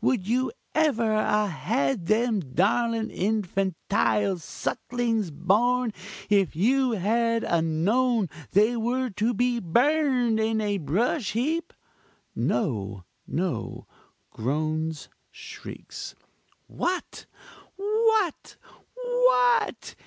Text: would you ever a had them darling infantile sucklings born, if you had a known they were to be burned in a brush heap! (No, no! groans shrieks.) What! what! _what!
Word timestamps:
would 0.00 0.26
you 0.26 0.50
ever 0.74 1.12
a 1.12 1.46
had 1.46 2.06
them 2.06 2.40
darling 2.40 3.10
infantile 3.10 4.38
sucklings 4.38 5.30
born, 5.30 5.92
if 6.30 6.56
you 6.56 6.92
had 6.92 7.44
a 7.44 7.60
known 7.60 8.30
they 8.52 8.74
were 8.74 9.10
to 9.10 9.34
be 9.34 9.60
burned 9.60 10.40
in 10.40 10.58
a 10.62 10.78
brush 10.78 11.32
heap! 11.32 11.74
(No, 12.34 13.04
no! 13.28 13.86
groans 14.30 15.10
shrieks.) 15.30 16.14
What! 16.66 17.26
what! 17.76 18.56
_what! 19.06 19.94